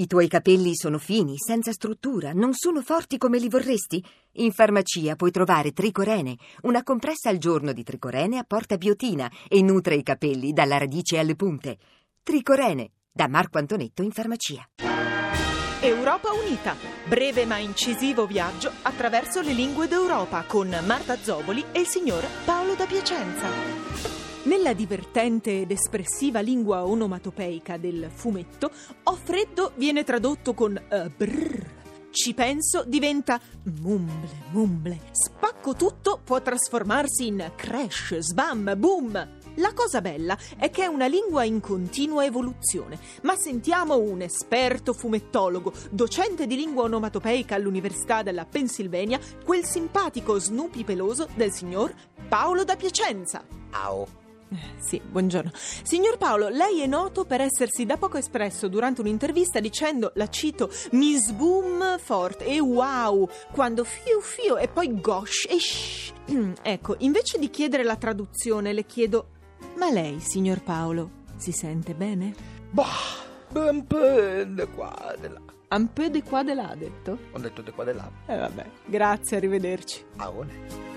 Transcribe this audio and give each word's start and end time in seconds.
I 0.00 0.06
tuoi 0.06 0.28
capelli 0.28 0.74
sono 0.74 0.96
fini, 0.96 1.34
senza 1.36 1.72
struttura, 1.72 2.32
non 2.32 2.54
sono 2.54 2.80
forti 2.80 3.18
come 3.18 3.38
li 3.38 3.50
vorresti? 3.50 4.02
In 4.36 4.50
farmacia 4.50 5.14
puoi 5.14 5.30
trovare 5.30 5.72
Tricorene, 5.72 6.38
una 6.62 6.82
compressa 6.82 7.28
al 7.28 7.36
giorno 7.36 7.74
di 7.74 7.82
Tricorene 7.82 8.38
apporta 8.38 8.78
biotina 8.78 9.30
e 9.46 9.60
nutre 9.60 9.96
i 9.96 10.02
capelli 10.02 10.54
dalla 10.54 10.78
radice 10.78 11.18
alle 11.18 11.36
punte. 11.36 11.76
Tricorene, 12.22 12.92
da 13.12 13.28
Marco 13.28 13.58
Antonetto 13.58 14.00
in 14.00 14.10
farmacia. 14.10 14.66
Europa 15.82 16.30
Unita, 16.32 16.74
breve 17.06 17.44
ma 17.44 17.58
incisivo 17.58 18.26
viaggio 18.26 18.72
attraverso 18.80 19.42
le 19.42 19.52
lingue 19.52 19.86
d'Europa 19.86 20.44
con 20.44 20.74
Marta 20.86 21.18
Zoboli 21.18 21.62
e 21.72 21.80
il 21.80 21.86
signor 21.86 22.26
Paolo 22.46 22.74
da 22.74 22.86
Piacenza. 22.86 24.29
Nella 24.42 24.72
divertente 24.72 25.60
ed 25.60 25.70
espressiva 25.70 26.40
lingua 26.40 26.86
onomatopeica 26.86 27.76
del 27.76 28.10
fumetto, 28.10 28.70
ho 29.02 29.14
freddo 29.14 29.72
viene 29.74 30.02
tradotto 30.02 30.54
con 30.54 30.80
uh, 30.90 31.12
brrr. 31.14 31.78
Ci 32.10 32.32
penso 32.32 32.82
diventa 32.86 33.38
mumble, 33.80 34.30
mumble. 34.52 34.98
Spacco 35.10 35.74
tutto 35.74 36.20
può 36.24 36.40
trasformarsi 36.40 37.26
in 37.26 37.52
crash, 37.54 38.16
sbam, 38.16 38.72
boom. 38.78 39.28
La 39.56 39.74
cosa 39.74 40.00
bella 40.00 40.38
è 40.56 40.70
che 40.70 40.84
è 40.84 40.86
una 40.86 41.06
lingua 41.06 41.44
in 41.44 41.60
continua 41.60 42.24
evoluzione, 42.24 42.98
ma 43.22 43.36
sentiamo 43.36 43.98
un 43.98 44.22
esperto 44.22 44.94
fumettologo, 44.94 45.70
docente 45.90 46.46
di 46.46 46.56
lingua 46.56 46.84
onomatopeica 46.84 47.56
all'Università 47.56 48.22
della 48.22 48.46
Pennsylvania, 48.46 49.20
quel 49.44 49.66
simpatico 49.66 50.38
Snoopy 50.38 50.82
peloso 50.82 51.28
del 51.34 51.52
signor 51.52 51.92
Paolo 52.26 52.64
da 52.64 52.76
Piacenza. 52.76 53.44
Ciao. 53.70 54.19
Sì, 54.78 55.00
buongiorno. 55.00 55.50
Signor 55.54 56.18
Paolo, 56.18 56.48
lei 56.48 56.80
è 56.80 56.86
noto 56.86 57.24
per 57.24 57.40
essersi 57.40 57.86
da 57.86 57.96
poco 57.96 58.16
espresso 58.18 58.68
durante 58.68 59.00
un'intervista 59.00 59.60
dicendo, 59.60 60.12
la 60.14 60.28
cito, 60.28 60.70
Miss 60.92 61.30
Boom 61.30 61.98
forte 61.98 62.44
e 62.46 62.58
wow, 62.58 63.28
quando 63.52 63.84
fiu 63.84 64.20
fiu 64.20 64.56
e 64.58 64.68
poi 64.68 65.00
gosh 65.00 65.46
e 65.48 65.58
shh. 65.58 66.12
Ecco, 66.62 66.96
invece 66.98 67.38
di 67.38 67.50
chiedere 67.50 67.82
la 67.82 67.96
traduzione, 67.96 68.72
le 68.72 68.84
chiedo, 68.84 69.28
ma 69.76 69.90
lei, 69.90 70.20
signor 70.20 70.62
Paolo, 70.62 71.10
si 71.36 71.52
sente 71.52 71.94
bene? 71.94 72.34
Bah, 72.70 72.86
un 73.54 73.86
po' 73.86 74.44
di 74.44 74.66
qua 74.74 75.14
e 75.20 75.28
là. 75.28 75.40
Un 75.76 75.92
po' 75.92 76.08
di 76.08 76.22
qua 76.22 76.40
e 76.40 76.54
là, 76.54 76.68
ha 76.70 76.74
detto? 76.74 77.18
Ho 77.32 77.38
detto 77.38 77.62
di 77.62 77.70
qua 77.70 77.84
e 77.84 77.92
là. 77.92 78.10
Eh 78.26 78.36
vabbè, 78.36 78.66
grazie, 78.86 79.36
arrivederci. 79.36 80.04
Buone. 80.14 80.89